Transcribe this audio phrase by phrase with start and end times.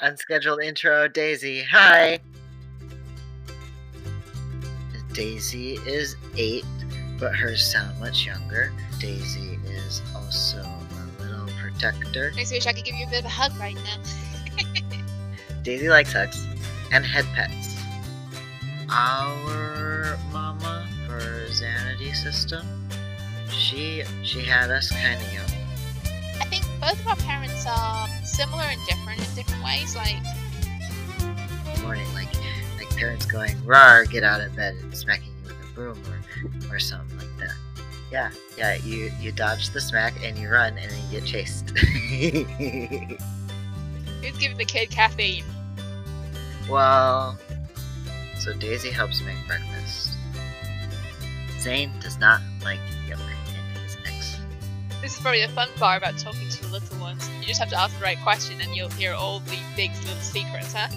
[0.00, 1.62] unscheduled intro, Daisy.
[1.62, 2.20] Hi.
[5.12, 6.64] Daisy is eight,
[7.18, 8.72] but hers sound much younger.
[9.00, 12.32] Daisy is also a little protector.
[12.34, 15.02] I wish I could give you a bit of a hug right now.
[15.62, 16.46] Daisy likes hugs
[16.92, 17.76] and head pets.
[18.90, 21.20] Our mama for
[21.50, 22.88] Zanity system,
[23.50, 25.50] she she had us kind of young.
[26.40, 28.97] I think both of our parents are similar and different
[29.38, 29.94] different ways.
[29.94, 30.16] Like,
[31.82, 32.28] morning, like
[32.76, 36.20] like parents going, "Rar, get out of bed," and smacking you with a broom or
[36.74, 37.54] or something like that.
[38.10, 38.74] Yeah, yeah.
[38.76, 41.70] You you dodge the smack and you run and then you get chased.
[41.78, 42.46] who's
[44.38, 45.44] giving the kid caffeine?
[46.68, 47.38] well,
[48.40, 50.16] so Daisy helps make breakfast.
[51.60, 53.37] Zane does not like yolk in his eggs.
[55.00, 57.28] This is probably the fun part about talking to the little ones.
[57.40, 60.16] You just have to ask the right question and you'll hear all the big little
[60.16, 60.88] secrets, huh?